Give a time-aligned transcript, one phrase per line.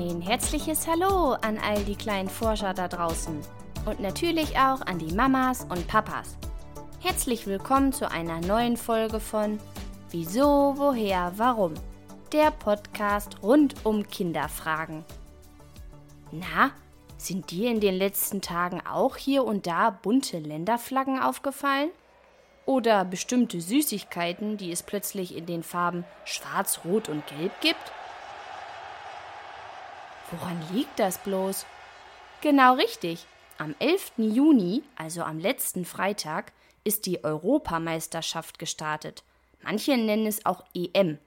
[0.00, 3.38] Ein herzliches Hallo an all die kleinen Forscher da draußen
[3.84, 6.38] und natürlich auch an die Mamas und Papas.
[7.00, 9.60] Herzlich willkommen zu einer neuen Folge von
[10.08, 11.74] Wieso, woher, warum?
[12.32, 15.04] Der Podcast rund um Kinderfragen.
[16.32, 16.70] Na,
[17.18, 21.90] sind dir in den letzten Tagen auch hier und da bunte Länderflaggen aufgefallen?
[22.64, 27.92] Oder bestimmte Süßigkeiten, die es plötzlich in den Farben Schwarz, Rot und Gelb gibt?
[30.30, 31.66] Woran liegt das bloß?
[32.40, 33.26] Genau richtig.
[33.58, 34.12] Am 11.
[34.16, 36.52] Juni, also am letzten Freitag,
[36.84, 39.24] ist die Europameisterschaft gestartet.
[39.62, 41.18] Manche nennen es auch EM.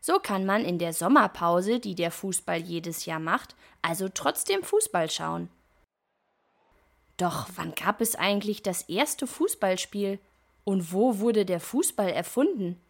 [0.00, 5.10] So kann man in der Sommerpause, die der Fußball jedes Jahr macht, also trotzdem Fußball
[5.10, 5.48] schauen.
[7.16, 10.18] Doch wann gab es eigentlich das erste Fußballspiel?
[10.64, 12.80] Und wo wurde der Fußball erfunden?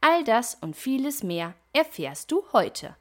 [0.00, 2.96] All das und vieles mehr erfährst du heute.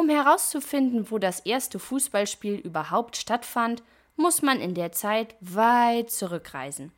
[0.00, 3.82] Um herauszufinden, wo das erste Fußballspiel überhaupt stattfand,
[4.16, 6.90] muss man in der Zeit weit zurückreisen.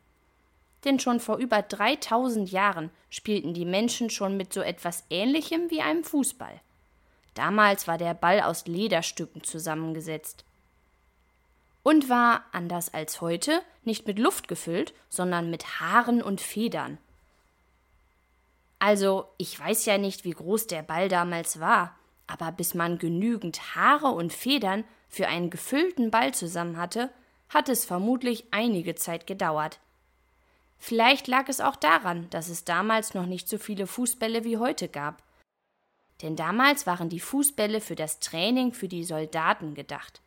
[0.85, 5.81] Denn schon vor über 3000 Jahren spielten die Menschen schon mit so etwas Ähnlichem wie
[5.81, 6.61] einem Fußball.
[7.33, 10.45] Damals war der Ball aus Lederstücken zusammengesetzt
[11.83, 16.97] und war, anders als heute, nicht mit Luft gefüllt, sondern mit Haaren und Federn.
[18.79, 21.97] Also, ich weiß ja nicht, wie groß der Ball damals war,
[22.33, 27.11] aber bis man genügend Haare und Federn für einen gefüllten Ball zusammen hatte,
[27.47, 29.79] hat es vermutlich einige Zeit gedauert.
[30.79, 34.89] Vielleicht lag es auch daran, dass es damals noch nicht so viele Fußbälle wie heute
[34.89, 35.21] gab.
[36.23, 40.21] Denn damals waren die Fußbälle für das Training für die Soldaten gedacht.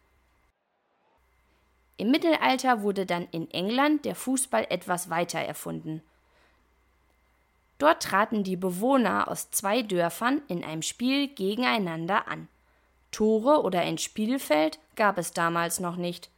[1.96, 6.02] Im Mittelalter wurde dann in England der Fußball etwas weiter erfunden–
[7.78, 12.48] Dort traten die Bewohner aus zwei Dörfern in einem Spiel gegeneinander an.
[13.10, 16.30] Tore oder ein Spielfeld gab es damals noch nicht.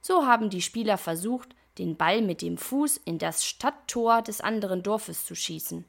[0.00, 4.82] So haben die Spieler versucht, den Ball mit dem Fuß in das Stadttor des anderen
[4.82, 5.84] Dorfes zu schießen.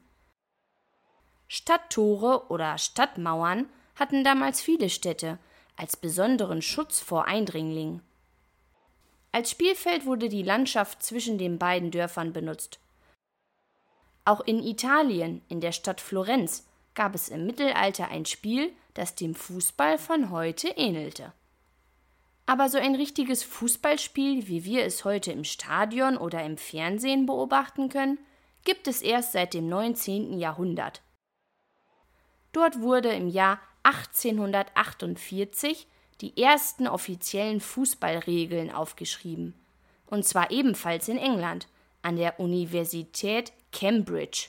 [1.48, 5.38] Stadttore oder Stadtmauern hatten damals viele Städte
[5.76, 8.02] als besonderen Schutz vor Eindringlingen.
[9.32, 12.78] Als Spielfeld wurde die Landschaft zwischen den beiden Dörfern benutzt.
[14.30, 16.64] Auch in Italien, in der Stadt Florenz,
[16.94, 21.32] gab es im Mittelalter ein Spiel, das dem Fußball von heute ähnelte.
[22.46, 27.88] Aber so ein richtiges Fußballspiel, wie wir es heute im Stadion oder im Fernsehen beobachten
[27.88, 28.20] können,
[28.62, 30.38] gibt es erst seit dem 19.
[30.38, 31.02] Jahrhundert.
[32.52, 35.88] Dort wurde im Jahr 1848
[36.20, 39.54] die ersten offiziellen Fußballregeln aufgeschrieben,
[40.06, 41.66] und zwar ebenfalls in England,
[42.02, 44.48] an der Universität Cambridge.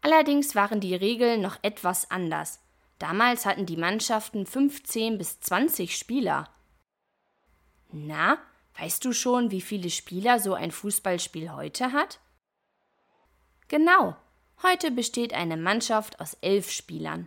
[0.00, 2.60] Allerdings waren die Regeln noch etwas anders.
[2.98, 6.48] Damals hatten die Mannschaften 15 bis 20 Spieler.
[7.90, 8.38] Na,
[8.78, 12.20] weißt du schon, wie viele Spieler so ein Fußballspiel heute hat?
[13.68, 14.16] Genau,
[14.62, 17.26] heute besteht eine Mannschaft aus elf Spielern.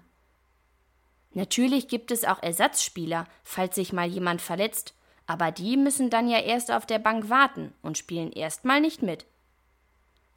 [1.32, 4.96] Natürlich gibt es auch Ersatzspieler, falls sich mal jemand verletzt,
[5.28, 9.26] aber die müssen dann ja erst auf der Bank warten und spielen erstmal nicht mit.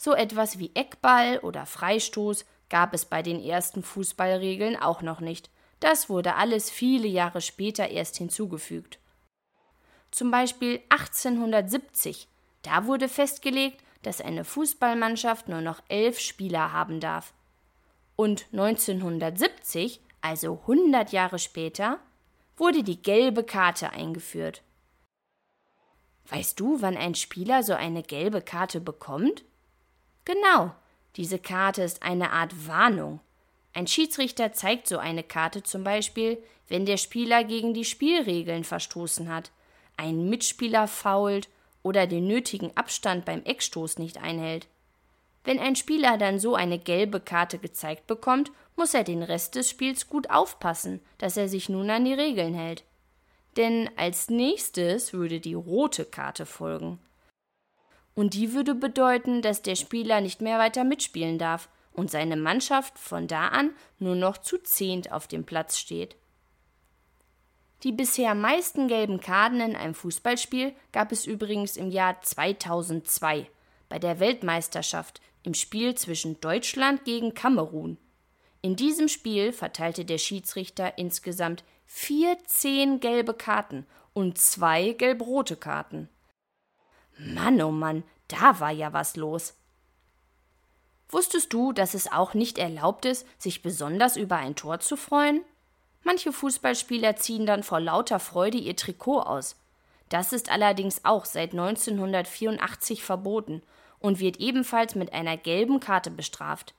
[0.04, 5.48] So etwas wie Eckball oder Freistoß gab es bei den ersten Fußballregeln auch noch nicht.
[5.78, 8.98] Das wurde alles viele Jahre später erst hinzugefügt.
[10.10, 12.26] Zum Beispiel 1870.
[12.62, 17.32] Da wurde festgelegt, dass eine Fußballmannschaft nur noch elf Spieler haben darf.
[18.16, 22.00] Und 1970, also 100 Jahre später,
[22.56, 24.64] wurde die gelbe Karte eingeführt.
[26.26, 29.44] Weißt du, wann ein Spieler so eine gelbe Karte bekommt?
[30.24, 30.72] Genau,
[31.16, 33.20] diese Karte ist eine Art Warnung.
[33.74, 39.32] Ein Schiedsrichter zeigt so eine Karte zum Beispiel, wenn der Spieler gegen die Spielregeln verstoßen
[39.32, 39.50] hat,
[39.96, 41.48] einen Mitspieler fault
[41.82, 44.68] oder den nötigen Abstand beim Eckstoß nicht einhält.
[45.44, 49.68] Wenn ein Spieler dann so eine gelbe Karte gezeigt bekommt, muss er den Rest des
[49.68, 52.84] Spiels gut aufpassen, dass er sich nun an die Regeln hält.
[53.56, 56.98] Denn als nächstes würde die rote Karte folgen.
[58.14, 62.98] Und die würde bedeuten, dass der Spieler nicht mehr weiter mitspielen darf und seine Mannschaft
[62.98, 66.16] von da an nur noch zu zehnt auf dem Platz steht.
[67.82, 73.48] Die bisher meisten gelben Karten in einem Fußballspiel gab es übrigens im Jahr 2002
[73.88, 77.98] bei der Weltmeisterschaft im Spiel zwischen Deutschland gegen Kamerun.
[78.60, 86.08] In diesem Spiel verteilte der Schiedsrichter insgesamt 14 gelbe Karten und zwei gelb-rote Karten.
[87.18, 89.54] Mann, oh Mann, da war ja was los.
[91.08, 95.42] Wusstest du, dass es auch nicht erlaubt ist, sich besonders über ein Tor zu freuen?
[96.04, 99.56] Manche Fußballspieler ziehen dann vor lauter Freude ihr Trikot aus.
[100.08, 103.62] Das ist allerdings auch seit 1984 verboten
[103.98, 106.74] und wird ebenfalls mit einer gelben Karte bestraft.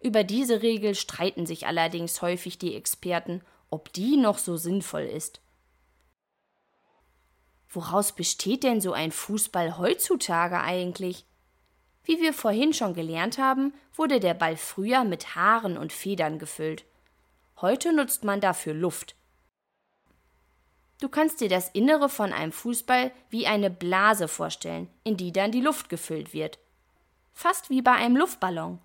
[0.00, 5.40] Über diese Regel streiten sich allerdings häufig die Experten, ob die noch so sinnvoll ist.
[7.74, 11.26] Woraus besteht denn so ein Fußball heutzutage eigentlich?
[12.04, 16.84] Wie wir vorhin schon gelernt haben, wurde der Ball früher mit Haaren und Federn gefüllt.
[17.60, 19.16] Heute nutzt man dafür Luft.
[21.00, 25.50] Du kannst dir das Innere von einem Fußball wie eine Blase vorstellen, in die dann
[25.50, 26.60] die Luft gefüllt wird.
[27.32, 28.78] Fast wie bei einem Luftballon.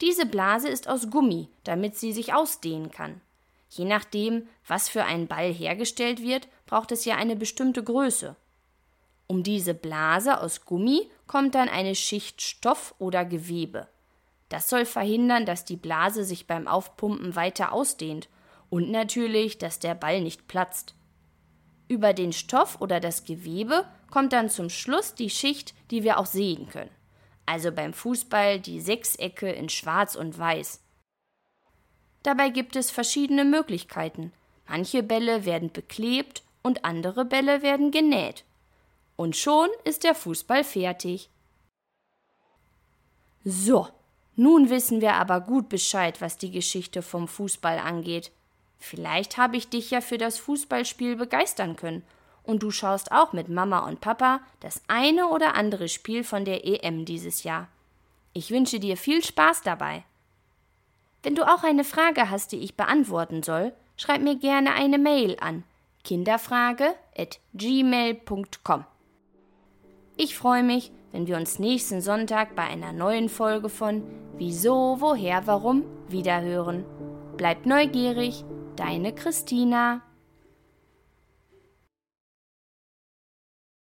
[0.00, 3.20] Diese Blase ist aus Gummi, damit sie sich ausdehnen kann.
[3.68, 8.36] Je nachdem, was für ein Ball hergestellt wird, braucht es ja eine bestimmte Größe.
[9.26, 13.88] Um diese Blase aus Gummi kommt dann eine Schicht Stoff oder Gewebe.
[14.48, 18.28] Das soll verhindern, dass die Blase sich beim Aufpumpen weiter ausdehnt
[18.68, 20.94] und natürlich, dass der Ball nicht platzt.
[21.88, 26.26] Über den Stoff oder das Gewebe kommt dann zum Schluss die Schicht, die wir auch
[26.26, 26.90] sehen können.
[27.46, 30.80] Also beim Fußball die Sechsecke in Schwarz und Weiß.
[32.22, 34.32] Dabei gibt es verschiedene Möglichkeiten.
[34.68, 38.44] Manche Bälle werden beklebt und andere Bälle werden genäht.
[39.16, 41.28] Und schon ist der Fußball fertig.
[43.44, 43.88] So,
[44.36, 48.32] nun wissen wir aber gut Bescheid, was die Geschichte vom Fußball angeht.
[48.78, 52.02] Vielleicht habe ich dich ja für das Fußballspiel begeistern können
[52.42, 56.66] und du schaust auch mit Mama und Papa das eine oder andere Spiel von der
[56.66, 57.68] EM dieses Jahr.
[58.32, 60.04] Ich wünsche dir viel Spaß dabei.
[61.22, 65.36] Wenn du auch eine Frage hast, die ich beantworten soll, schreib mir gerne eine Mail
[65.40, 65.64] an
[66.04, 68.84] kinderfrage@gmail.com.
[70.16, 74.04] Ich freue mich, wenn wir uns nächsten Sonntag bei einer neuen Folge von
[74.36, 76.84] Wieso, woher, warum wiederhören.
[77.36, 78.44] Bleibt neugierig,
[78.76, 80.02] deine Christina.